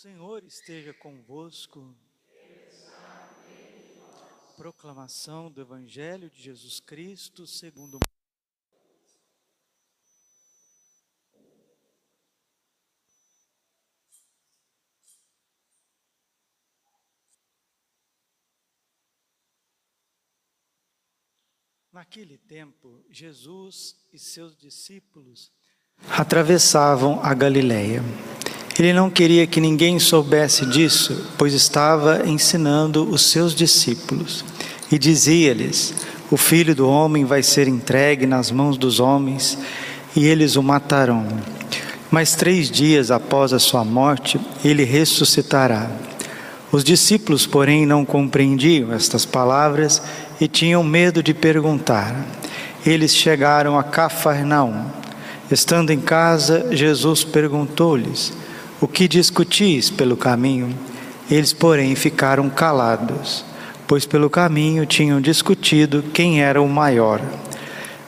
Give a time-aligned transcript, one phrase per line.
[0.00, 1.92] Senhor esteja convosco.
[4.56, 7.98] Proclamação do Evangelho de Jesus Cristo segundo
[21.92, 25.50] Naquele tempo, Jesus e seus discípulos
[26.16, 28.00] atravessavam a Galileia.
[28.78, 34.44] Ele não queria que ninguém soubesse disso, pois estava ensinando os seus discípulos.
[34.90, 35.92] E dizia-lhes:
[36.30, 39.58] O filho do homem vai ser entregue nas mãos dos homens,
[40.14, 41.26] e eles o matarão.
[42.08, 45.90] Mas três dias após a sua morte, ele ressuscitará.
[46.70, 50.00] Os discípulos, porém, não compreendiam estas palavras
[50.40, 52.14] e tinham medo de perguntar.
[52.86, 54.84] Eles chegaram a Cafarnaum.
[55.50, 58.32] Estando em casa, Jesus perguntou-lhes:
[58.80, 60.72] o que discutis pelo caminho?
[61.30, 63.44] Eles, porém, ficaram calados,
[63.86, 67.20] pois pelo caminho tinham discutido quem era o maior.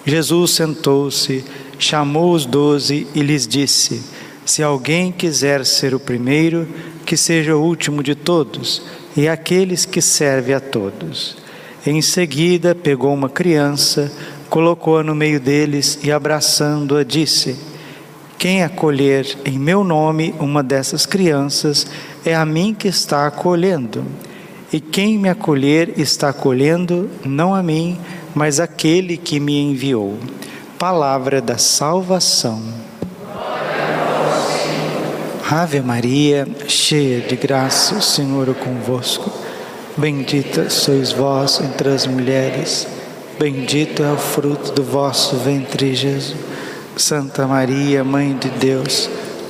[0.06, 1.44] Jesus sentou-se,
[1.78, 4.00] chamou os doze e lhes disse:
[4.46, 6.68] Se alguém quiser ser o primeiro,
[7.04, 8.82] que seja o último de todos
[9.16, 11.36] e aqueles que serve a todos.
[11.84, 14.12] Em seguida, pegou uma criança,
[14.48, 17.56] colocou-a no meio deles e, abraçando-a, disse:
[18.40, 21.86] quem acolher em meu nome uma dessas crianças
[22.24, 24.02] é a mim que está acolhendo.
[24.72, 28.00] E quem me acolher está acolhendo não a mim,
[28.34, 30.18] mas aquele que me enviou.
[30.78, 32.62] Palavra da salvação.
[35.50, 39.30] Ave Maria, cheia de graça, o Senhor é convosco.
[39.98, 42.88] Bendita sois vós entre as mulheres,
[43.38, 46.49] bendito é o fruto do vosso ventre, Jesus.
[47.00, 49.08] Santa Maria, Mãe de Deus,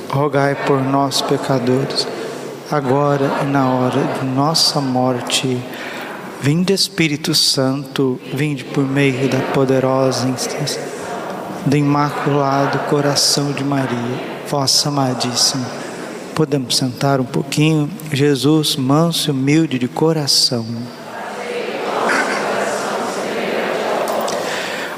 [0.09, 2.07] rogai por nós, pecadores,
[2.71, 5.61] agora e na hora de nossa morte.
[6.39, 10.81] Vinde Espírito Santo, vinde por meio da poderosa instância
[11.65, 15.65] do Imaculado Coração de Maria, vossa amadíssima.
[16.33, 17.89] Podemos sentar um pouquinho?
[18.11, 20.65] Jesus, manso e humilde de coração.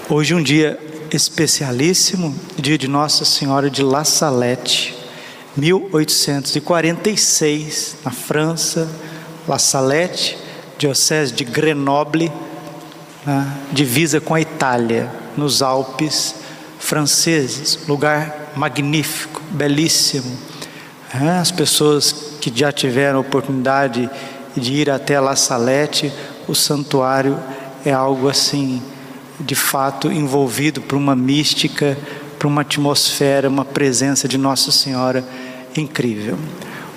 [0.07, 0.79] Hoje um dia
[1.15, 4.95] especialíssimo, dia de Nossa Senhora de La Salette,
[5.55, 8.89] 1846, na França,
[9.47, 10.35] La Salette,
[10.75, 12.33] diocese de Grenoble,
[13.23, 16.33] né, divisa com a Itália, nos Alpes
[16.79, 20.35] franceses, lugar magnífico, belíssimo.
[21.13, 24.09] Né, as pessoas que já tiveram a oportunidade
[24.57, 26.11] de ir até La Salette,
[26.47, 27.39] o santuário
[27.85, 28.81] é algo assim
[29.43, 31.97] de fato envolvido por uma mística,
[32.39, 35.23] por uma atmosfera, uma presença de Nossa Senhora
[35.77, 36.37] incrível.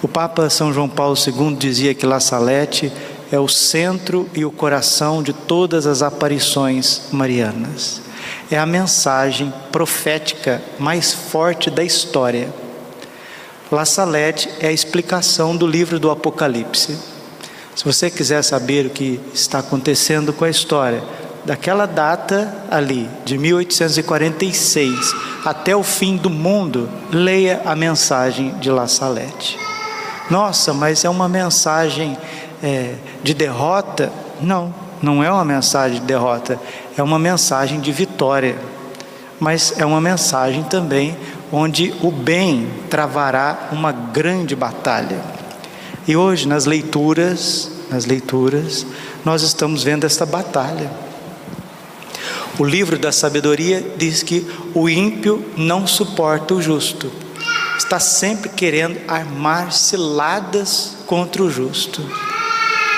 [0.03, 2.93] O Papa São João Paulo II dizia que La Salete
[3.33, 8.03] é o centro e o coração de todas as aparições marianas.
[8.51, 12.53] É a mensagem profética mais forte da história.
[13.71, 16.97] La Salete é a explicação do livro do Apocalipse.
[17.75, 21.03] Se você quiser saber o que está acontecendo com a história,
[21.47, 25.15] daquela data ali, de 1846,
[25.45, 29.57] até o fim do mundo, leia a mensagem de La Salette.
[30.29, 32.19] Nossa, mas é uma mensagem
[32.61, 34.13] é, de derrota?
[34.41, 36.59] Não, não é uma mensagem de derrota,
[36.99, 38.59] é uma mensagem de vitória.
[39.39, 41.17] Mas é uma mensagem também
[41.53, 45.21] onde o bem travará uma grande batalha.
[46.09, 48.85] E hoje nas leituras, nas leituras,
[49.25, 51.06] nós estamos vendo esta batalha.
[52.59, 57.13] O livro da sabedoria diz que o ímpio não suporta o justo,
[57.77, 62.03] está sempre querendo armar ciladas contra o justo.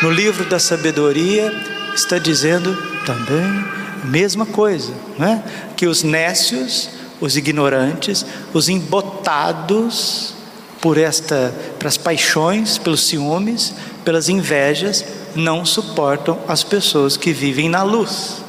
[0.00, 1.52] No livro da sabedoria
[1.92, 2.72] está dizendo
[3.04, 3.64] também
[4.00, 5.42] a mesma coisa, né?
[5.76, 6.88] que os nécios,
[7.20, 10.34] os ignorantes, os embotados
[10.80, 13.74] por esta, pelas paixões, pelos ciúmes,
[14.04, 18.46] pelas invejas, não suportam as pessoas que vivem na luz.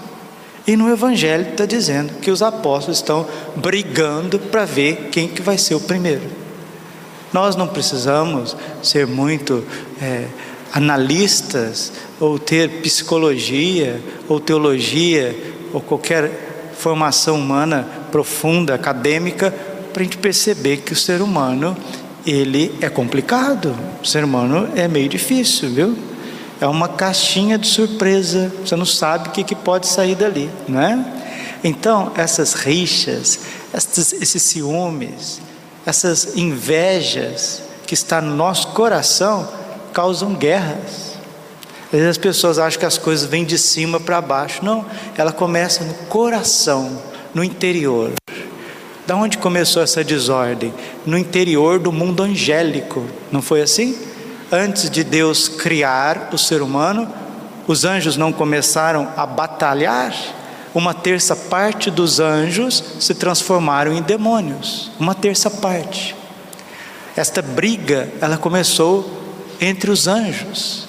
[0.70, 3.26] E no Evangelho está dizendo que os apóstolos estão
[3.56, 6.22] brigando para ver quem que vai ser o primeiro.
[7.34, 9.66] Nós não precisamos ser muito
[10.00, 10.28] é,
[10.72, 15.36] analistas ou ter psicologia ou teologia
[15.74, 19.52] ou qualquer formação humana profunda, acadêmica,
[19.92, 21.76] para a gente perceber que o ser humano
[22.28, 23.76] ele é complicado.
[24.04, 26.09] O ser humano é meio difícil, viu?
[26.62, 30.82] É uma caixinha de surpresa, você não sabe o que, que pode sair dali, não
[30.82, 31.06] é?
[31.64, 33.40] Então, essas rixas,
[33.74, 35.42] esses, esses ciúmes,
[35.86, 39.48] essas invejas que está no nosso coração
[39.94, 41.18] causam guerras.
[41.86, 44.64] Às vezes as pessoas acham que as coisas vêm de cima para baixo.
[44.64, 44.86] Não,
[45.18, 47.02] ela começa no coração,
[47.34, 48.12] no interior.
[49.08, 50.74] Da onde começou essa desordem?
[51.06, 53.04] No interior do mundo angélico.
[53.32, 53.98] Não foi assim?
[54.52, 57.08] Antes de Deus criar o ser humano,
[57.68, 60.12] os anjos não começaram a batalhar?
[60.74, 64.90] Uma terça parte dos anjos se transformaram em demônios.
[65.00, 66.16] Uma terça parte.
[67.16, 69.08] Esta briga, ela começou
[69.62, 70.88] entre os anjos.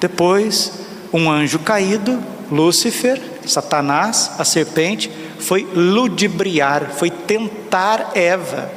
[0.00, 0.72] Depois,
[1.12, 2.18] um anjo caído,
[2.50, 8.70] Lúcifer, Satanás, a serpente, foi ludibriar, foi tentar Eva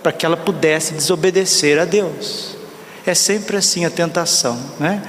[0.00, 2.59] para que ela pudesse desobedecer a Deus.
[3.10, 5.02] É sempre assim a tentação, né?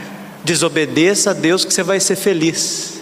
[0.43, 2.93] Desobedeça a Deus que você vai ser feliz.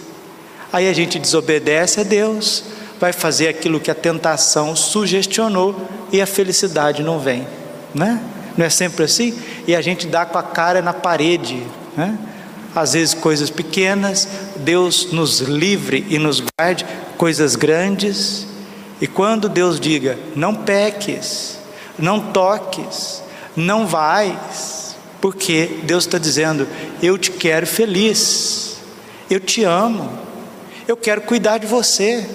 [0.70, 2.64] Aí a gente desobedece a Deus,
[3.00, 7.48] vai fazer aquilo que a tentação sugestionou e a felicidade não vem,
[7.94, 8.20] né?
[8.58, 9.34] Não é sempre assim?
[9.66, 11.62] E a gente dá com a cara na parede,
[11.96, 12.18] né?
[12.76, 16.84] Às vezes coisas pequenas, Deus nos livre e nos guarde
[17.16, 18.46] coisas grandes.
[19.00, 21.58] E quando Deus diga: não peques,
[21.98, 23.22] não toques,
[23.56, 24.89] não vais,
[25.20, 26.66] porque Deus está dizendo:
[27.02, 28.78] eu te quero feliz,
[29.28, 30.10] eu te amo,
[30.88, 32.26] eu quero cuidar de você.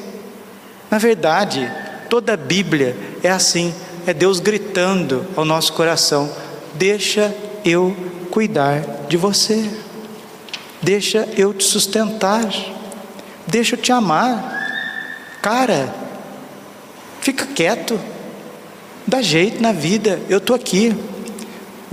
[0.90, 1.72] Na verdade,
[2.10, 3.74] toda a Bíblia é assim:
[4.06, 6.32] é Deus gritando ao nosso coração:
[6.76, 7.96] deixa eu
[8.30, 9.70] cuidar de você,
[10.82, 12.46] deixa eu te sustentar,
[13.48, 14.54] deixa eu te amar.
[15.42, 15.94] Cara,
[17.22, 18.00] fica quieto,
[19.06, 20.96] dá jeito na vida, eu estou aqui.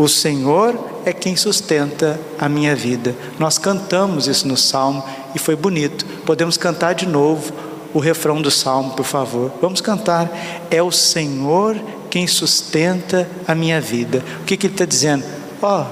[0.03, 3.15] O Senhor é quem sustenta a minha vida.
[3.39, 6.05] Nós cantamos isso no salmo e foi bonito.
[6.27, 7.53] Podemos cantar de novo
[7.95, 9.53] o refrão do salmo, por favor.
[9.63, 10.29] Vamos cantar.
[10.73, 14.25] É o Senhor quem sustenta a minha vida.
[14.41, 15.25] O que, que ele está dizendo?
[15.63, 15.87] Ó, oh,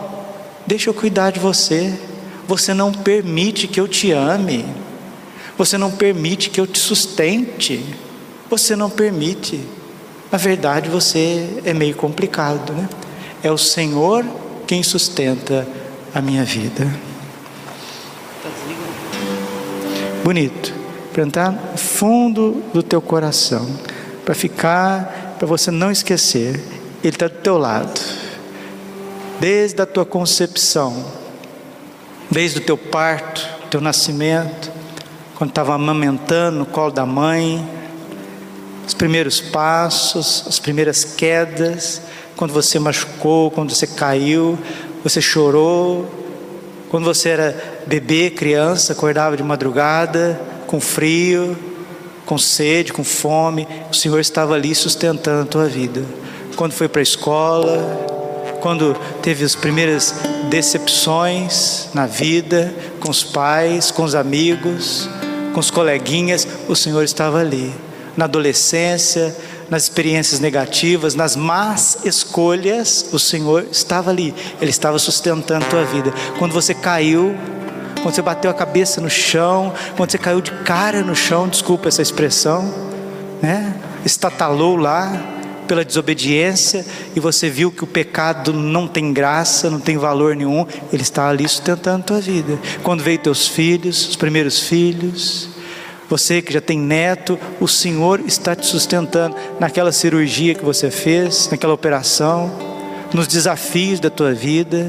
[0.66, 1.96] deixa eu cuidar de você.
[2.48, 4.66] Você não permite que eu te ame.
[5.56, 7.86] Você não permite que eu te sustente.
[8.50, 9.60] Você não permite.
[10.32, 12.88] Na verdade, você é meio complicado, né?
[13.42, 14.24] É o Senhor
[14.66, 15.66] quem sustenta
[16.14, 16.86] a minha vida.
[20.22, 20.80] Bonito.
[21.12, 23.66] Para entrar no fundo do teu coração.
[24.24, 26.60] Para ficar para você não esquecer,
[27.02, 27.98] Ele está do teu lado,
[29.40, 31.02] desde a tua concepção,
[32.30, 34.70] desde o teu parto, teu nascimento,
[35.36, 37.66] quando estava amamentando no colo da mãe,
[38.86, 42.02] os primeiros passos, as primeiras quedas,
[42.40, 44.58] quando você machucou, quando você caiu,
[45.04, 46.08] você chorou,
[46.88, 51.54] quando você era bebê, criança, acordava de madrugada, com frio,
[52.24, 56.02] com sede, com fome, o Senhor estava ali sustentando a tua vida.
[56.56, 57.76] Quando foi para a escola,
[58.62, 60.14] quando teve as primeiras
[60.48, 65.10] decepções na vida, com os pais, com os amigos,
[65.52, 67.70] com os coleguinhas, o Senhor estava ali.
[68.16, 69.36] Na adolescência,
[69.70, 75.84] nas experiências negativas, nas más escolhas, o Senhor estava ali, Ele estava sustentando a tua
[75.84, 76.12] vida.
[76.38, 77.36] Quando você caiu,
[78.02, 81.88] quando você bateu a cabeça no chão, quando você caiu de cara no chão, desculpa
[81.88, 82.74] essa expressão,
[83.40, 83.74] né?
[84.04, 85.38] Estatalou lá
[85.68, 86.84] pela desobediência
[87.14, 91.28] e você viu que o pecado não tem graça, não tem valor nenhum, ele está
[91.28, 92.58] ali sustentando a tua vida.
[92.82, 95.48] Quando veio teus filhos, os primeiros filhos,
[96.10, 101.48] você que já tem neto, o Senhor está te sustentando naquela cirurgia que você fez,
[101.48, 102.50] naquela operação,
[103.14, 104.88] nos desafios da tua vida.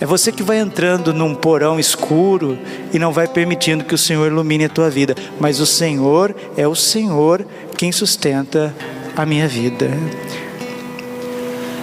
[0.00, 2.56] É você que vai entrando num porão escuro
[2.94, 6.68] e não vai permitindo que o Senhor ilumine a tua vida, mas o Senhor é
[6.68, 7.44] o Senhor
[7.76, 8.72] quem sustenta
[9.16, 9.90] a minha vida.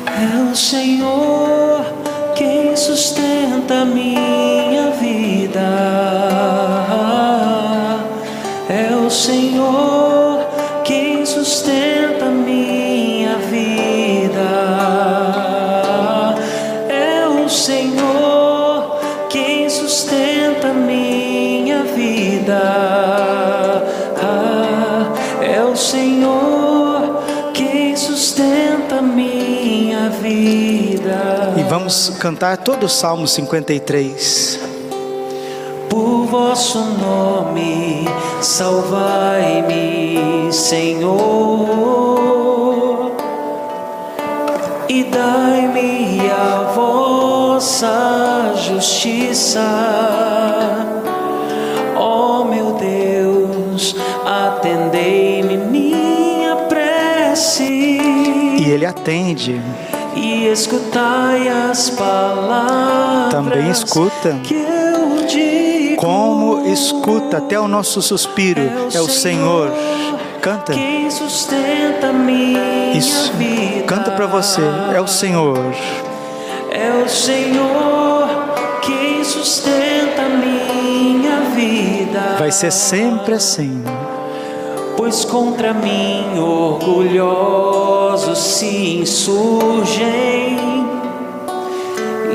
[0.07, 1.85] É o Senhor
[2.38, 5.59] quem sustenta a minha vida.
[16.89, 18.97] É o Senhor
[19.29, 22.59] quem sustenta minha vida.
[24.17, 27.21] Ah, é o Senhor
[27.53, 31.53] quem sustenta minha vida.
[31.55, 34.75] E vamos cantar todo o Salmo 53.
[36.29, 38.05] Vosso nome,
[38.41, 41.15] salvai-me, Senhor,
[44.89, 49.96] e dai-me a vossa justiça
[54.25, 57.63] atendei-me minha prece.
[57.63, 59.62] E Ele atende.
[60.15, 63.32] e escutai as palavras.
[63.32, 64.39] Também escuta.
[64.44, 64.75] Que.
[65.97, 68.61] Como escuta até o nosso suspiro,
[68.93, 69.71] é o Senhor.
[70.41, 70.73] Canta.
[70.73, 73.31] Quem sustenta minha Isso.
[73.33, 73.85] vida.
[73.85, 74.61] Canta para você,
[74.93, 75.57] é o Senhor.
[76.71, 78.27] É o Senhor
[78.81, 82.35] quem sustenta minha vida.
[82.37, 83.83] Vai ser sempre assim.
[84.97, 90.75] Pois contra mim orgulhosos se insurgem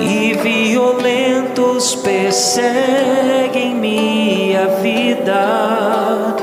[0.00, 6.36] e violentos perseguem minha vida.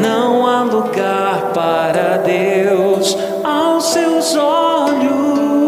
[0.00, 5.66] Não há lugar para Deus aos seus olhos.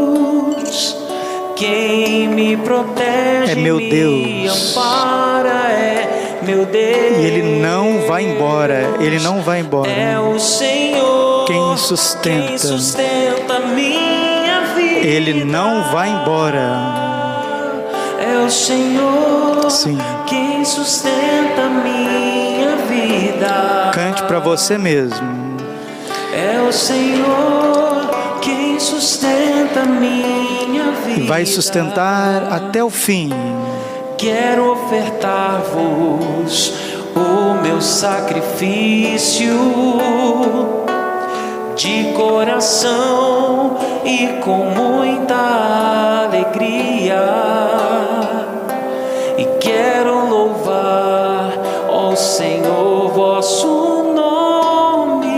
[1.56, 4.76] Quem me protege, É meu me Deus.
[4.76, 7.18] ampara, é meu Deus.
[7.18, 9.90] E Ele não vai embora, Ele não vai embora.
[9.90, 12.46] É o Senhor Quem sustenta.
[12.48, 14.07] quem sustenta minha.
[15.00, 16.68] Ele não vai embora.
[18.18, 19.96] É o Senhor Sim.
[20.26, 23.90] quem sustenta minha vida.
[23.92, 25.56] Cante para você mesmo.
[26.32, 28.10] É o Senhor
[28.42, 31.20] quem sustenta minha vida.
[31.20, 33.30] E vai sustentar até o fim.
[34.16, 36.72] Quero ofertar-vos
[37.14, 39.54] o meu sacrifício
[41.78, 47.24] de coração e com muita alegria.
[49.38, 51.52] E quero louvar
[51.88, 55.30] ao Senhor vosso nome.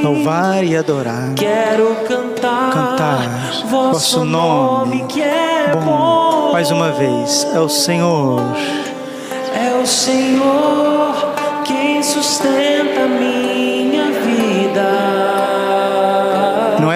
[0.00, 1.34] Louvar e adorar.
[1.34, 5.04] Quero cantar, Cantar vosso nome.
[5.08, 6.52] que é Bom, bom.
[6.52, 8.40] mais uma vez, é o Senhor.
[9.52, 11.16] É o Senhor
[11.64, 13.06] quem sustenta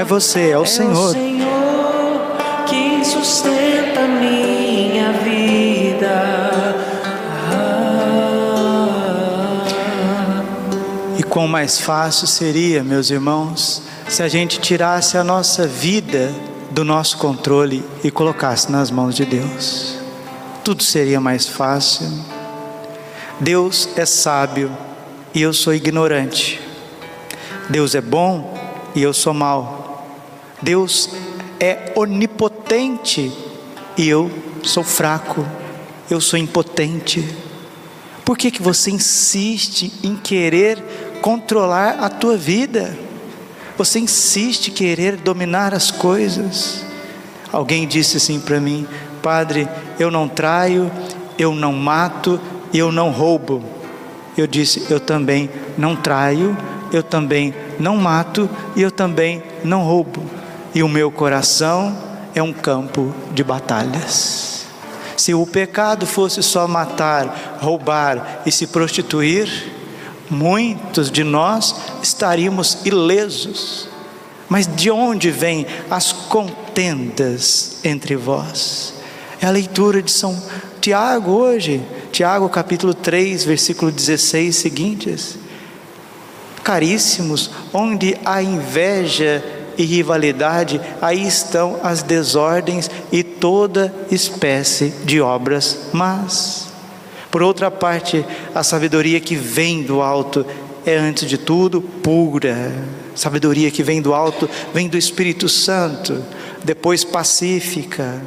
[0.02, 1.12] é você, é o É o Senhor.
[1.12, 1.52] Senhor
[2.68, 6.10] quem sustenta minha vida.
[7.52, 8.84] Ah.
[11.18, 16.34] E quão mais fácil seria, meus irmãos, se a gente tirasse a nossa vida
[16.70, 19.98] do nosso controle e colocasse nas mãos de Deus.
[20.64, 22.08] Tudo seria mais fácil.
[23.38, 24.76] Deus é sábio
[25.34, 26.60] e eu sou ignorante.
[27.68, 28.56] Deus é bom
[28.94, 29.81] e eu sou mau.
[30.62, 31.10] Deus
[31.58, 33.32] é onipotente
[33.96, 34.30] e eu
[34.62, 35.44] sou fraco.
[36.10, 37.26] Eu sou impotente.
[38.24, 40.82] Por que, que você insiste em querer
[41.20, 42.96] controlar a tua vida?
[43.76, 46.84] Você insiste em querer dominar as coisas.
[47.52, 48.86] Alguém disse assim para mim,
[49.22, 50.90] Padre, eu não traio,
[51.38, 52.40] eu não mato,
[52.72, 53.62] eu não roubo.
[54.36, 56.56] Eu disse, eu também não traio,
[56.92, 60.41] eu também não mato e eu também não roubo.
[60.74, 61.96] E o meu coração
[62.34, 64.64] é um campo de batalhas.
[65.16, 69.72] Se o pecado fosse só matar, roubar e se prostituir,
[70.30, 73.88] muitos de nós estaríamos ilesos.
[74.48, 78.94] Mas de onde vêm as contendas entre vós?
[79.40, 80.40] É a leitura de São
[80.80, 85.38] Tiago hoje, Tiago capítulo 3, versículo 16 seguintes.
[86.64, 95.88] Caríssimos, onde há inveja e rivalidade, aí estão as desordens e toda espécie de obras
[95.92, 96.68] más.
[97.30, 98.24] Por outra parte,
[98.54, 100.44] a sabedoria que vem do alto
[100.84, 102.72] é, antes de tudo, pura.
[103.14, 106.22] Sabedoria que vem do alto vem do Espírito Santo,
[106.64, 108.20] depois pacífica,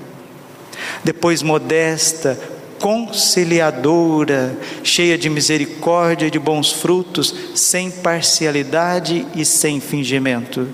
[1.04, 2.40] depois modesta,
[2.80, 10.68] conciliadora, cheia de misericórdia e de bons frutos, sem parcialidade e sem fingimento.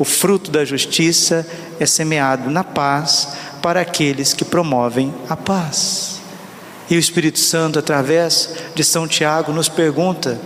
[0.00, 1.46] O fruto da justiça
[1.78, 6.22] é semeado na paz para aqueles que promovem a paz.
[6.88, 10.40] E o Espírito Santo, através de São Tiago, nos pergunta: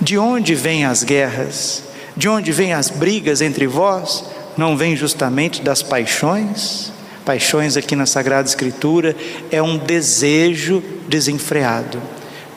[0.00, 1.84] de onde vêm as guerras?
[2.16, 4.24] De onde vêm as brigas entre vós?
[4.56, 6.92] Não vem justamente das paixões?
[7.24, 9.14] Paixões aqui na Sagrada Escritura
[9.48, 12.02] é um desejo desenfreado.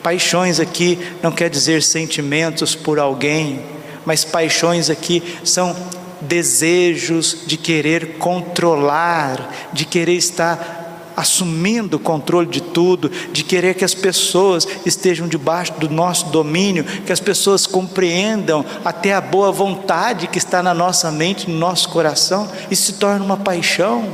[0.02, 5.74] Paixões aqui não quer dizer sentimentos por alguém, mas paixões aqui são
[6.20, 10.78] desejos de querer controlar, de querer estar
[11.18, 16.84] assumindo o controle de tudo, de querer que as pessoas estejam debaixo do nosso domínio,
[16.84, 21.88] que as pessoas compreendam até a boa vontade que está na nossa mente, no nosso
[21.88, 24.08] coração, isso se torna uma paixão,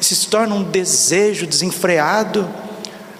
[0.00, 2.48] isso se torna um desejo desenfreado,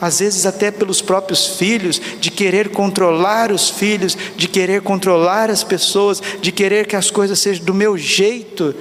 [0.01, 5.63] às vezes até pelos próprios filhos, de querer controlar os filhos, de querer controlar as
[5.63, 8.75] pessoas, de querer que as coisas sejam do meu jeito.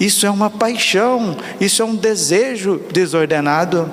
[0.00, 3.90] Isso é uma paixão, isso é um desejo desordenado.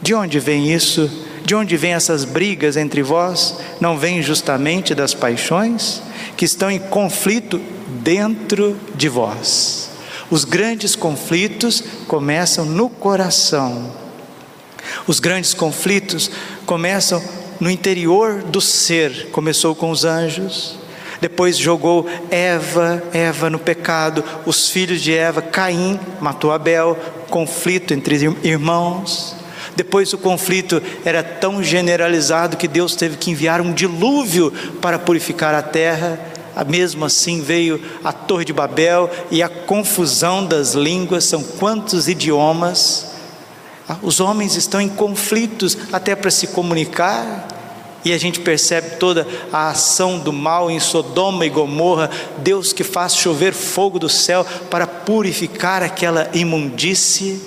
[0.00, 1.10] De onde vem isso?
[1.44, 3.56] De onde vêm essas brigas entre vós?
[3.80, 6.02] Não vêm justamente das paixões
[6.36, 7.60] que estão em conflito
[8.02, 9.90] dentro de vós.
[10.30, 14.03] Os grandes conflitos começam no coração.
[15.06, 16.30] Os grandes conflitos
[16.66, 17.22] começam
[17.60, 19.28] no interior do ser.
[19.30, 20.78] Começou com os anjos,
[21.20, 26.98] depois jogou Eva, Eva no pecado, os filhos de Eva, Caim matou Abel,
[27.30, 29.34] conflito entre irmãos.
[29.74, 35.54] Depois o conflito era tão generalizado que Deus teve que enviar um dilúvio para purificar
[35.54, 36.20] a terra.
[36.68, 43.13] Mesmo assim veio a Torre de Babel e a confusão das línguas, são quantos idiomas.
[43.88, 47.48] Ah, os homens estão em conflitos até para se comunicar.
[48.04, 52.84] E a gente percebe toda a ação do mal em Sodoma e Gomorra, Deus que
[52.84, 57.40] faz chover fogo do céu para purificar aquela imundície.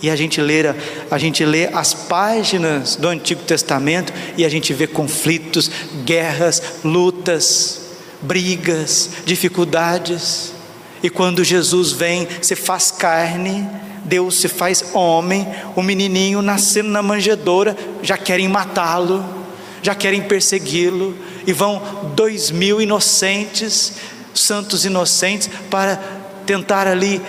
[0.00, 0.62] E a gente lê,
[1.10, 5.68] a gente lê as páginas do Antigo Testamento e a gente vê conflitos,
[6.04, 7.80] guerras, lutas,
[8.22, 10.52] brigas, dificuldades.
[11.02, 13.68] E quando Jesus vem, se faz carne,
[14.04, 19.44] Deus se faz homem, o menininho nascendo na manjedoura, já querem matá-lo
[19.84, 21.14] já querem persegui-lo,
[21.46, 23.92] e vão dois mil inocentes,
[24.32, 26.00] santos inocentes, para
[26.46, 27.20] tentar ali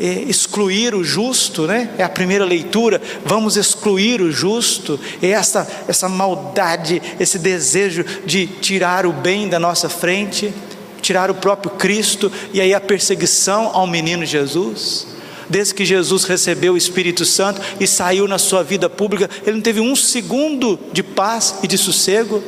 [0.00, 1.90] é, excluir o justo, né?
[1.96, 3.00] É a primeira leitura.
[3.24, 4.98] Vamos excluir o justo.
[5.22, 10.52] É essa essa maldade, esse desejo de tirar o bem da nossa frente,
[11.00, 15.06] tirar o próprio Cristo e aí a perseguição ao menino Jesus
[15.48, 19.62] desde que Jesus recebeu o Espírito Santo e saiu na sua vida pública, ele não
[19.62, 22.42] teve um segundo de paz e de sossego.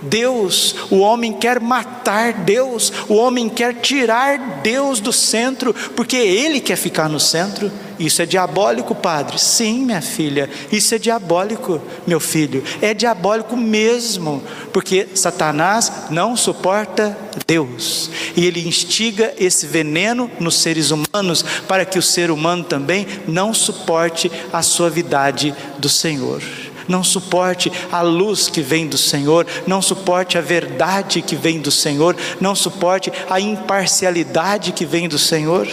[0.00, 6.60] Deus, o homem quer matar Deus, o homem quer tirar Deus do centro, porque ele
[6.60, 7.70] quer ficar no centro.
[7.98, 9.38] Isso é diabólico, padre?
[9.38, 17.16] Sim, minha filha, isso é diabólico, meu filho, é diabólico mesmo, porque Satanás não suporta
[17.46, 18.10] Deus.
[18.36, 23.52] E ele instiga esse veneno nos seres humanos para que o ser humano também não
[23.52, 26.42] suporte a suavidade do Senhor.
[26.86, 31.70] Não suporte a luz que vem do Senhor, não suporte a verdade que vem do
[31.70, 35.68] Senhor, não suporte a imparcialidade que vem do Senhor.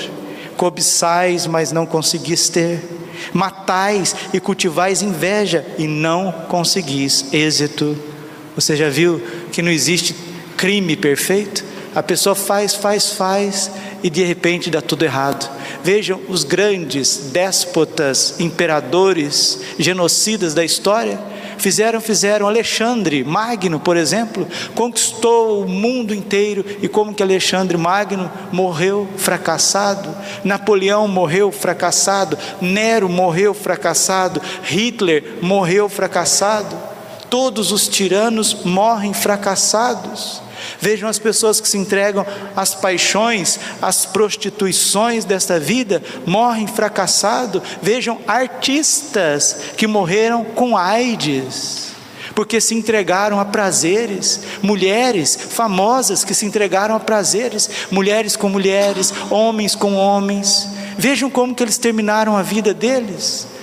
[0.58, 2.82] Cobiçais, mas não conseguis ter,
[3.34, 7.98] matais e cultivais inveja e não conseguis êxito.
[8.56, 10.16] Você já viu que não existe
[10.56, 11.64] crime perfeito?
[11.94, 13.72] A pessoa faz, faz, faz
[14.04, 15.50] e de repente dá tudo errado.
[15.84, 21.18] Vejam os grandes déspotas, imperadores, genocidas da história.
[21.58, 22.48] Fizeram, fizeram.
[22.48, 26.66] Alexandre Magno, por exemplo, conquistou o mundo inteiro.
[26.82, 30.16] E como que Alexandre Magno morreu fracassado?
[30.44, 32.38] Napoleão morreu fracassado.
[32.62, 34.42] Nero morreu fracassado.
[34.64, 36.76] Hitler morreu fracassado.
[37.30, 40.45] Todos os tiranos morrem fracassados.
[40.86, 42.24] Vejam as pessoas que se entregam
[42.56, 47.64] às paixões, às prostituições desta vida, morrem fracassados.
[47.82, 51.88] Vejam artistas que morreram com AIDS,
[52.36, 59.12] porque se entregaram a prazeres, mulheres famosas que se entregaram a prazeres, mulheres com mulheres,
[59.32, 60.68] homens com homens.
[61.00, 63.55] Vejam como que eles terminaram a vida deles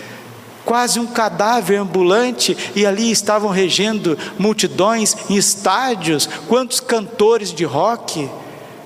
[0.64, 6.29] quase um cadáver ambulante, e ali estavam regendo multidões em estádios.
[6.48, 8.29] Quantos cantores de rock,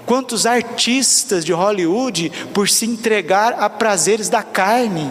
[0.04, 5.10] quantos artistas de Hollywood, por se entregar a prazeres da carne,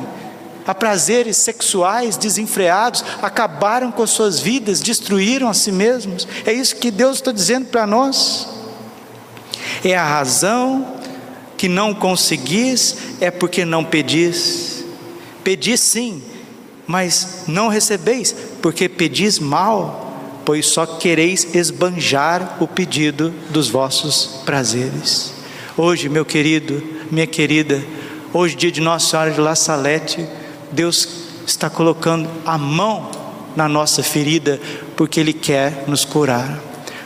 [0.65, 6.27] a prazeres sexuais desenfreados, acabaram com suas vidas, destruíram a si mesmos.
[6.45, 8.47] É isso que Deus está dizendo para nós.
[9.83, 10.95] É a razão
[11.55, 14.83] que não conseguis, é porque não pedis.
[15.43, 16.23] Pedis sim,
[16.87, 25.33] mas não recebeis, porque pedis mal, pois só quereis esbanjar o pedido dos vossos prazeres.
[25.77, 27.83] Hoje, meu querido, minha querida,
[28.31, 30.25] hoje, dia de Nossa Senhora de La Salete,
[30.71, 31.07] Deus
[31.45, 33.09] está colocando a mão
[33.55, 34.59] na nossa ferida,
[34.95, 36.59] porque Ele quer nos curar.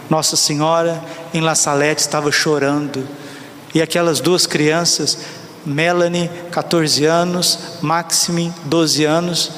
[0.09, 3.07] Nossa Senhora em La Salete estava chorando,
[3.73, 5.19] e aquelas duas crianças,
[5.65, 9.51] Melanie, 14 anos, Maximin, 12 anos,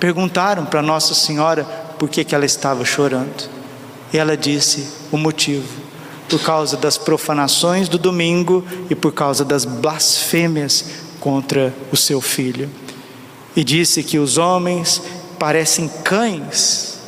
[0.00, 1.64] Perguntaram para Nossa Senhora
[1.98, 3.48] por que, que ela estava chorando.
[4.12, 5.68] E ela disse o motivo:
[6.28, 10.84] por causa das profanações do domingo e por causa das blasfêmias
[11.18, 12.70] contra o seu filho.
[13.56, 15.02] E disse que os homens
[15.38, 16.98] parecem cães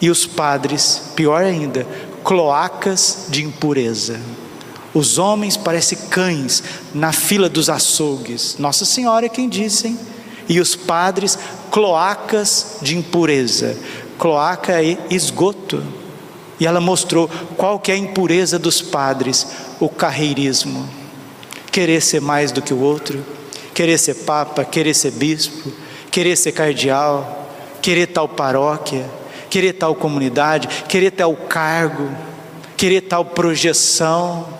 [0.00, 1.86] e os padres, pior ainda,
[2.22, 4.20] cloacas de impureza.
[4.92, 6.62] Os homens parecem cães
[6.94, 8.56] na fila dos açougues.
[8.58, 9.98] Nossa Senhora é quem disse, hein?
[10.50, 11.38] E os padres,
[11.70, 13.76] cloacas de impureza.
[14.18, 15.80] Cloaca é esgoto.
[16.58, 19.46] E ela mostrou qual que é a impureza dos padres,
[19.78, 20.90] o carreirismo.
[21.70, 23.24] Querer ser mais do que o outro,
[23.72, 25.72] querer ser papa, querer ser bispo,
[26.10, 27.48] querer ser cardeal,
[27.80, 29.08] querer tal paróquia,
[29.48, 32.10] querer tal comunidade, querer tal cargo,
[32.76, 34.59] querer tal projeção.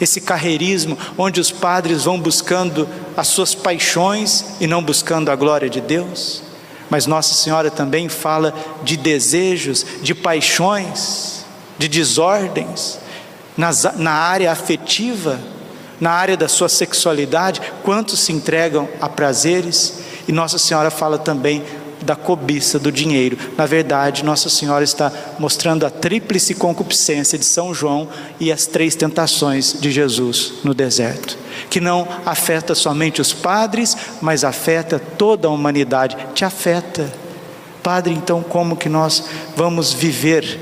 [0.00, 5.70] Esse carreirismo onde os padres vão buscando as suas paixões e não buscando a glória
[5.70, 6.42] de Deus.
[6.90, 11.44] Mas Nossa Senhora também fala de desejos, de paixões,
[11.78, 12.98] de desordens
[13.56, 15.40] nas, na área afetiva,
[16.00, 17.60] na área da sua sexualidade.
[17.82, 20.00] Quantos se entregam a prazeres?
[20.28, 21.64] E Nossa Senhora fala também
[22.06, 23.36] da cobiça do dinheiro.
[23.58, 28.94] Na verdade, Nossa Senhora está mostrando a tríplice concupiscência de São João e as três
[28.94, 31.36] tentações de Jesus no deserto,
[31.68, 36.16] que não afeta somente os padres, mas afeta toda a humanidade.
[36.32, 37.12] Te afeta.
[37.82, 39.24] Padre, então como que nós
[39.56, 40.60] vamos viver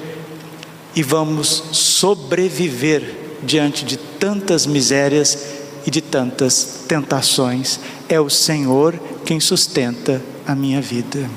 [0.97, 5.39] e vamos sobreviver diante de tantas misérias
[5.87, 7.81] e de tantas tentações?
[8.09, 11.29] É o Senhor quem sustenta a minha vida.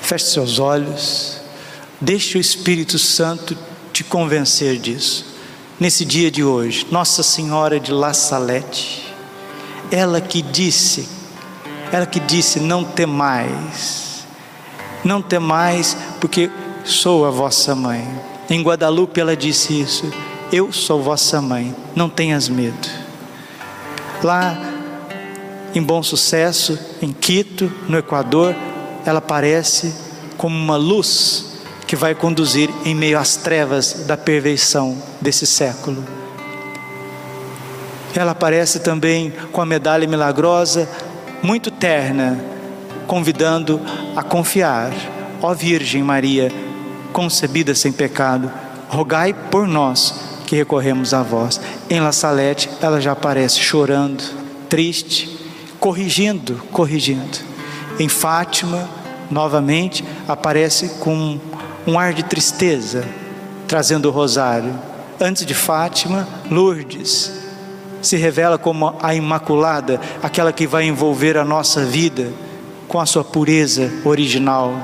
[0.00, 1.40] Feche seus olhos,
[2.00, 3.56] deixe o Espírito Santo
[3.92, 5.34] te convencer disso.
[5.78, 9.12] Nesse dia de hoje, Nossa Senhora de La Salete,
[9.90, 11.08] ela que disse,
[11.90, 14.24] ela que disse: Não temais,
[15.04, 16.50] não temais, porque
[16.84, 18.06] sou a vossa mãe.
[18.48, 20.12] Em Guadalupe ela disse isso:
[20.52, 22.88] Eu sou vossa mãe, não tenhas medo.
[24.22, 24.73] Lá
[25.74, 28.54] em Bom Sucesso, em Quito, no Equador,
[29.04, 29.94] ela aparece
[30.36, 31.54] como uma luz
[31.86, 36.02] que vai conduzir em meio às trevas da perversão desse século.
[38.14, 40.88] Ela aparece também com a medalha milagrosa,
[41.42, 42.38] muito terna,
[43.06, 43.80] convidando
[44.14, 44.92] a confiar.
[45.42, 46.50] Ó Virgem Maria,
[47.12, 48.50] concebida sem pecado,
[48.88, 50.14] rogai por nós
[50.46, 51.60] que recorremos a vós.
[51.90, 54.22] Em La Salete, ela já aparece chorando,
[54.68, 55.33] triste,
[55.84, 57.38] corrigindo, corrigindo.
[57.98, 58.88] Em Fátima,
[59.30, 61.38] novamente, aparece com
[61.86, 63.04] um ar de tristeza,
[63.68, 64.72] trazendo o rosário.
[65.20, 67.30] Antes de Fátima, Lourdes
[68.00, 72.32] se revela como a Imaculada, aquela que vai envolver a nossa vida
[72.88, 74.74] com a sua pureza original,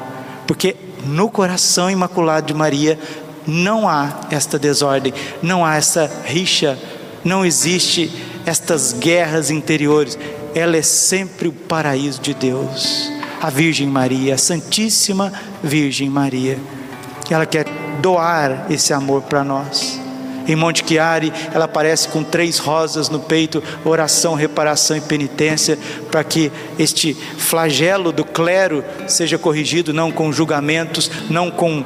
[0.46, 2.98] porque no coração imaculado de Maria
[3.46, 6.78] não há esta desordem, não há essa rixa,
[7.24, 8.12] não existe
[8.44, 10.18] estas guerras interiores,
[10.54, 13.10] ela é sempre o paraíso de Deus.
[13.40, 15.32] A Virgem Maria, a Santíssima
[15.62, 16.58] Virgem Maria,
[17.30, 17.66] ela quer
[18.00, 19.98] doar esse amor para nós.
[20.46, 25.78] Em Monte Chiari, ela aparece com três rosas no peito, oração, reparação e penitência,
[26.10, 31.84] para que este flagelo do clero seja corrigido, não com julgamentos, não com,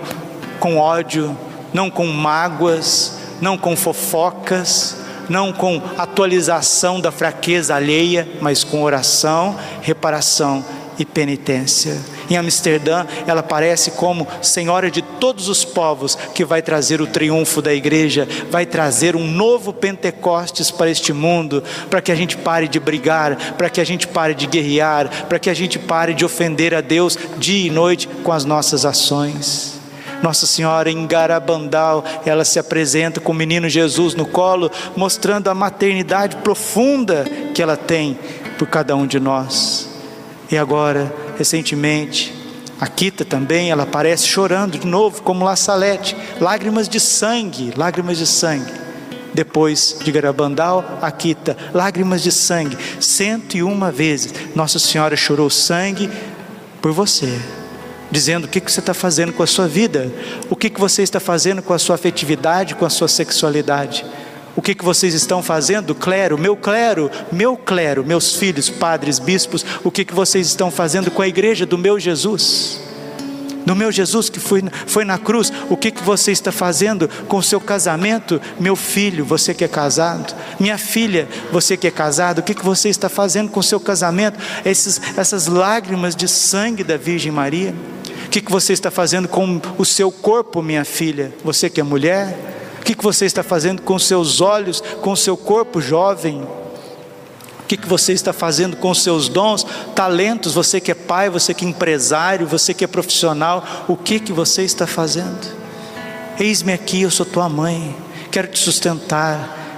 [0.59, 1.37] com ódio,
[1.75, 9.57] não com mágoas, não com fofocas, não com atualização da fraqueza alheia, mas com oração,
[9.81, 10.65] reparação
[10.99, 11.97] e penitência.
[12.31, 17.61] Em Amsterdã, ela aparece como Senhora de todos os povos, que vai trazer o triunfo
[17.61, 22.69] da igreja, vai trazer um novo Pentecostes para este mundo, para que a gente pare
[22.69, 26.25] de brigar, para que a gente pare de guerrear, para que a gente pare de
[26.25, 29.84] ofender a Deus dia e noite com as nossas ações.
[30.25, 35.55] Nossa Senhora em Garabandal, ela se apresenta com o menino Jesus no colo, mostrando a
[35.55, 38.19] maternidade profunda que ela tem
[38.57, 39.87] por cada um de nós.
[40.51, 42.33] E agora, recentemente,
[42.81, 48.17] a Quita também, ela aparece chorando de novo, como La Salete, lágrimas de sangue, lágrimas
[48.17, 48.73] de sangue.
[49.35, 54.33] Depois de Garabandal, a Quita, lágrimas de sangue, 101 vezes.
[54.55, 56.11] Nossa Senhora chorou sangue
[56.81, 57.39] por você
[58.15, 60.09] dizendo o que, que você está fazendo com a sua vida,
[60.49, 64.07] o que, que você está fazendo com a sua afetividade, com a sua sexualidade.
[64.55, 69.67] O que, que vocês estão fazendo, clero, meu clero, meu clero, meus filhos, padres, bispos,
[69.83, 72.81] o que, que vocês estão fazendo com a igreja do meu Jesus?
[73.67, 77.39] Do meu Jesus que foi, foi na cruz, o que, que você está fazendo com
[77.39, 78.41] o seu casamento?
[78.61, 82.65] Meu filho, você que é casado, minha filha, você que é casado, o que, que
[82.65, 84.39] você está fazendo com o seu casamento?
[84.65, 87.75] Esses, essas lágrimas de sangue da Virgem Maria.
[88.35, 91.33] Que, que você está fazendo com o seu corpo, minha filha?
[91.45, 92.37] Você que é mulher?
[92.81, 96.43] O que, que você está fazendo com seus olhos, com o seu corpo jovem?
[97.61, 100.53] O que, que você está fazendo com os seus dons, talentos?
[100.55, 104.33] Você que é pai, você que é empresário, você que é profissional, o que, que
[104.33, 105.47] você está fazendo?
[106.37, 107.95] Eis-me aqui, eu sou tua mãe
[108.35, 109.71] quero te sustentar.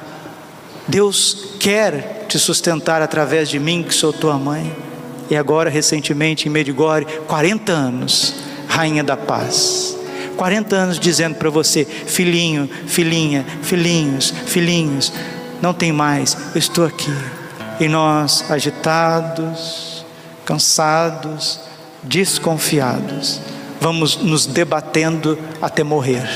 [0.89, 4.75] Deus quer te sustentar através de mim, que sou tua mãe.
[5.29, 9.97] E agora, recentemente, em Medigore, 40 anos, Rainha da Paz.
[10.37, 15.13] 40 anos dizendo para você, filhinho, filhinha, filhinhos, filhinhos,
[15.61, 17.13] não tem mais, eu estou aqui.
[17.81, 20.05] E nós, agitados,
[20.45, 21.61] cansados,
[22.03, 23.41] desconfiados,
[23.81, 26.29] vamos nos debatendo até morrer.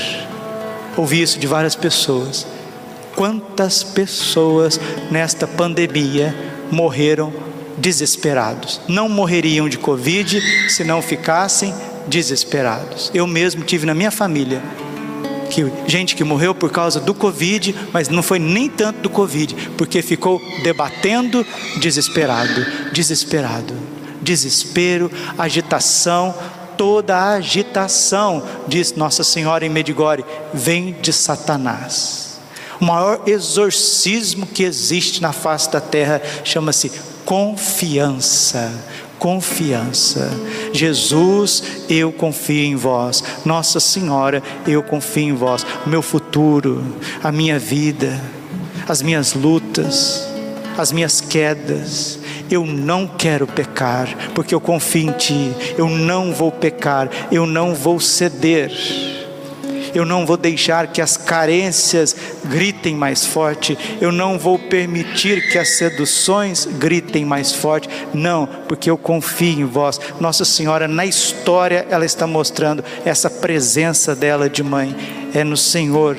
[0.97, 2.45] Ouvi isso de várias pessoas.
[3.15, 6.35] Quantas pessoas nesta pandemia
[6.71, 7.31] morreram
[7.77, 8.81] desesperados?
[8.87, 11.73] Não morreriam de Covid se não ficassem
[12.07, 13.11] desesperados.
[13.13, 14.61] Eu mesmo tive na minha família
[15.51, 19.53] que gente que morreu por causa do Covid, mas não foi nem tanto do Covid,
[19.77, 21.45] porque ficou debatendo
[21.77, 23.73] desesperado, desesperado,
[24.21, 26.33] desespero, agitação,
[26.77, 32.39] toda a agitação, diz Nossa Senhora em Medigore, vem de Satanás.
[32.79, 36.91] O maior exorcismo que existe na face da terra chama-se
[37.25, 38.71] confiança
[39.21, 40.31] confiança.
[40.73, 43.23] Jesus, eu confio em vós.
[43.45, 45.65] Nossa Senhora, eu confio em vós.
[45.85, 46.83] O meu futuro,
[47.23, 48.19] a minha vida,
[48.87, 50.27] as minhas lutas,
[50.77, 52.19] as minhas quedas.
[52.49, 55.53] Eu não quero pecar, porque eu confio em Ti.
[55.77, 58.71] Eu não vou pecar, eu não vou ceder
[59.93, 65.57] eu não vou deixar que as carências gritem mais forte, eu não vou permitir que
[65.57, 69.99] as seduções gritem mais forte, não, porque eu confio em vós.
[70.19, 74.95] Nossa Senhora, na história, ela está mostrando essa presença dela de mãe,
[75.33, 76.17] é no Senhor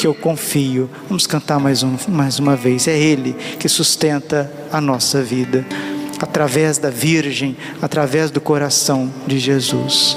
[0.00, 0.90] que eu confio.
[1.08, 5.64] Vamos cantar mais, um, mais uma vez, é Ele que sustenta a nossa vida,
[6.20, 10.16] através da Virgem, através do coração de Jesus.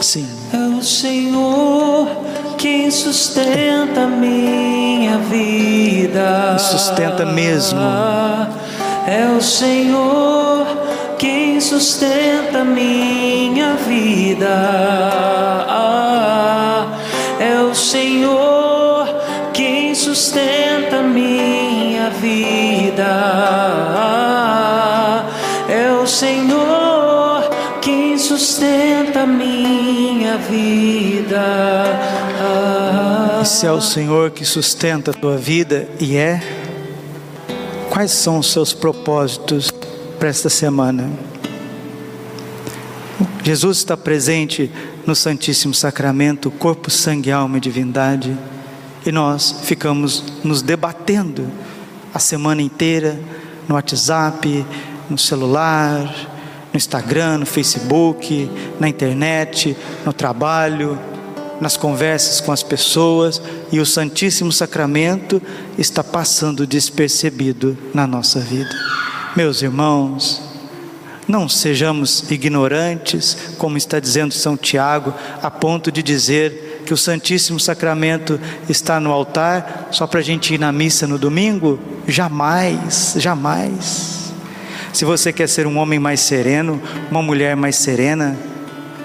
[0.00, 0.38] Sim
[0.78, 2.08] o Senhor
[2.56, 6.56] quem sustenta minha vida.
[6.56, 7.80] Sustenta mesmo.
[9.06, 10.66] É o Senhor
[11.18, 14.46] quem sustenta minha vida.
[17.40, 19.08] É o Senhor
[19.52, 23.04] quem sustenta minha vida.
[25.68, 29.57] É o Senhor quem sustenta minha
[30.48, 31.40] vida.
[33.42, 36.40] E se é o Senhor que sustenta a tua vida, e é,
[37.90, 39.70] quais são os seus propósitos
[40.18, 41.08] para esta semana?
[43.42, 44.70] Jesus está presente
[45.06, 48.36] no Santíssimo Sacramento, corpo, sangue, alma e divindade,
[49.06, 51.50] e nós ficamos nos debatendo
[52.12, 53.18] a semana inteira
[53.66, 54.66] no WhatsApp,
[55.08, 56.37] no celular,
[56.78, 60.98] Instagram, no Facebook, na internet, no trabalho,
[61.60, 65.42] nas conversas com as pessoas, e o Santíssimo Sacramento
[65.76, 68.70] está passando despercebido na nossa vida.
[69.36, 70.40] Meus irmãos,
[71.26, 75.12] não sejamos ignorantes, como está dizendo São Tiago,
[75.42, 80.54] a ponto de dizer que o Santíssimo Sacramento está no altar só para a gente
[80.54, 81.78] ir na missa no domingo?
[82.06, 84.17] Jamais, jamais.
[84.92, 88.36] Se você quer ser um homem mais sereno, uma mulher mais serena,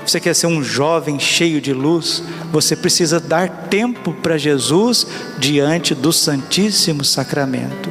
[0.05, 5.95] você quer ser um jovem cheio de luz, você precisa dar tempo para Jesus diante
[5.95, 7.89] do Santíssimo Sacramento.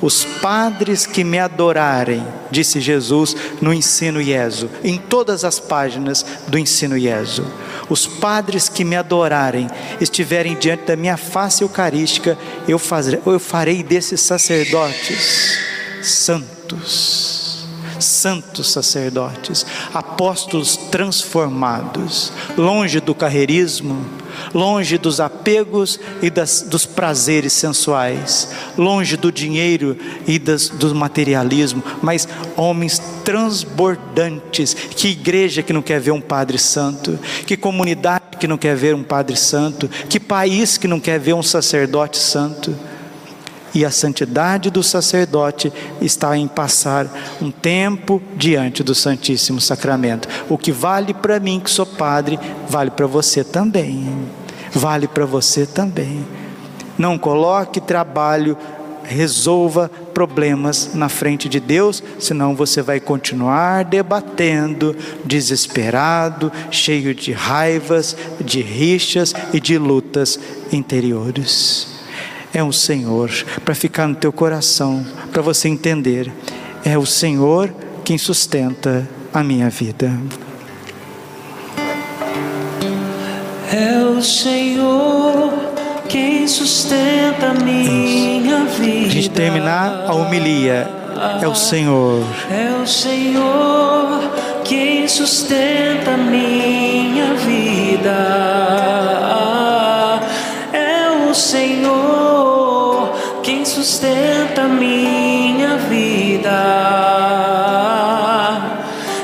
[0.00, 6.58] Os padres que me adorarem, disse Jesus no ensino IESO, em todas as páginas do
[6.58, 7.46] ensino IESO.
[7.88, 9.68] Os padres que me adorarem,
[10.00, 12.80] estiverem diante da minha face eucarística, eu,
[13.24, 15.58] eu farei desses sacerdotes
[16.02, 17.21] santos
[18.04, 24.04] santos sacerdotes, apóstolos transformados, longe do carreirismo,
[24.54, 31.82] longe dos apegos e das, dos prazeres sensuais, longe do dinheiro e das, do materialismo,
[32.02, 34.74] mas homens transbordantes.
[34.74, 38.94] Que igreja que não quer ver um Padre Santo, que comunidade que não quer ver
[38.94, 42.74] um Padre Santo, que país que não quer ver um sacerdote santo
[43.74, 47.06] e a santidade do sacerdote está em passar
[47.40, 50.28] um tempo diante do Santíssimo Sacramento.
[50.48, 54.08] O que vale para mim, que sou padre, vale para você também.
[54.72, 56.24] Vale para você também.
[56.98, 58.56] Não coloque trabalho,
[59.04, 68.16] resolva problemas na frente de Deus, senão você vai continuar debatendo, desesperado, cheio de raivas,
[68.40, 70.38] de rixas e de lutas
[70.70, 71.91] interiores
[72.54, 73.30] é o Senhor,
[73.64, 76.30] para ficar no teu coração, para você entender,
[76.84, 77.72] é o Senhor
[78.04, 80.12] quem sustenta a minha vida.
[83.72, 85.52] É o Senhor
[86.08, 89.06] quem sustenta minha vida.
[89.06, 90.90] A gente terminar a homilia.
[91.40, 92.22] É o Senhor.
[92.50, 94.30] É o Senhor
[94.64, 98.10] quem sustenta minha vida.
[100.72, 102.11] É o Senhor
[103.82, 106.50] sustenta minha vida.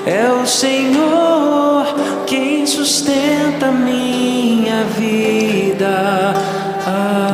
[0.05, 1.87] É o Senhor
[2.27, 6.35] quem sustenta minha vida.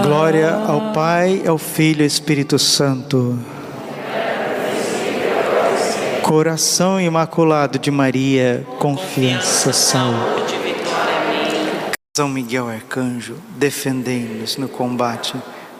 [0.03, 3.39] Glória ao Pai, ao Filho e ao Espírito Santo.
[6.21, 9.73] Coração imaculado de Maria, confiança.
[12.15, 15.35] São Miguel Arcanjo, defendei-nos no combate.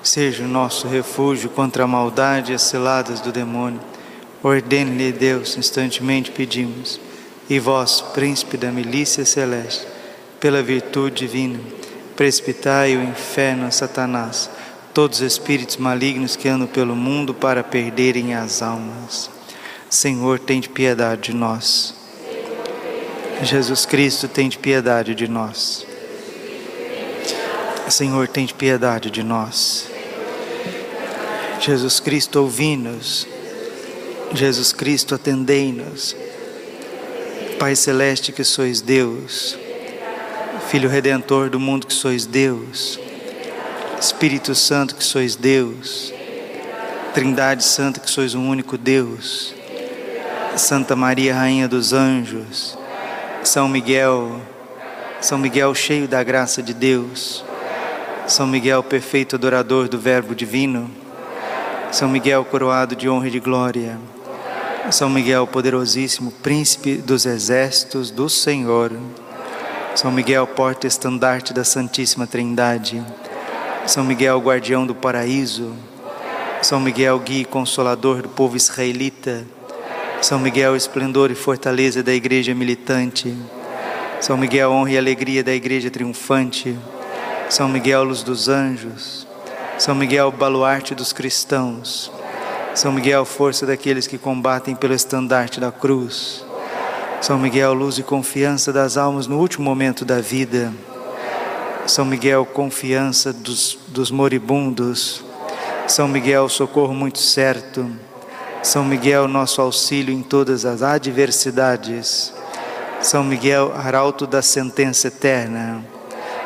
[0.05, 3.81] Seja o nosso refúgio contra a maldade e as ciladas do demônio.
[4.43, 7.01] Ordene-lhe Deus, instantemente pedimos.
[7.49, 9.87] E vós, príncipe da milícia celeste,
[10.39, 11.59] pela virtude divina,
[12.15, 14.51] precipitai o inferno a Satanás,
[14.93, 19.31] todos os espíritos malignos que andam pelo mundo para perderem as almas.
[19.89, 21.95] Senhor, tem de piedade de nós.
[23.43, 25.87] Jesus Cristo, tem de piedade de nós.
[27.89, 29.94] Senhor, tem de piedade de nós.
[31.67, 33.27] Jesus Cristo, ouvi-nos.
[34.35, 36.15] Jesus Cristo, atendei-nos.
[37.59, 39.57] Pai Celeste, que sois Deus.
[40.69, 43.01] Filho Redentor do mundo, que sois Deus.
[43.99, 46.13] Espírito Santo, que sois Deus.
[47.15, 49.55] Trindade Santa, que sois um único Deus.
[50.59, 52.77] Santa Maria, Rainha dos Anjos,
[53.43, 54.39] São Miguel,
[55.19, 57.43] São Miguel cheio da graça de Deus,
[58.27, 61.04] São Miguel perfeito adorador do Verbo Divino,
[61.95, 63.97] São Miguel coroado de honra e de glória,
[64.91, 68.91] São Miguel poderosíssimo, príncipe dos exércitos do Senhor,
[69.95, 73.01] São Miguel porta estandarte da Santíssima Trindade,
[73.87, 75.73] São Miguel guardião do paraíso,
[76.61, 79.45] São Miguel guia e consolador do povo israelita,
[80.21, 83.37] são Miguel, esplendor e fortaleza da igreja militante.
[84.23, 86.77] São Miguel, honra e alegria da igreja triunfante.
[87.51, 89.29] São Miguel, luz dos anjos.
[89.77, 92.11] São Miguel, baluarte dos cristãos.
[92.75, 96.45] São Miguel, força daqueles que combatem pelo estandarte da cruz.
[97.21, 100.73] São Miguel, luz e confiança das almas no último momento da vida.
[101.87, 105.25] São Miguel, confiança dos, dos moribundos.
[105.89, 107.91] São Miguel, socorro muito certo.
[108.63, 112.33] São Miguel, nosso auxílio em todas as adversidades.
[113.03, 115.94] São Miguel, arauto da sentença eterna.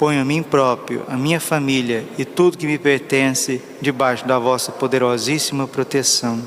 [0.00, 4.72] ponho a mim próprio, a minha família e tudo que me pertence debaixo da vossa
[4.72, 6.40] poderosíssima proteção.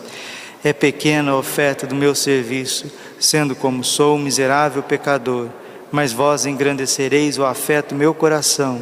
[0.64, 5.50] É pequena a oferta do meu serviço, sendo como sou um miserável pecador,
[5.92, 8.82] mas vós engrandecereis o afeto do meu coração.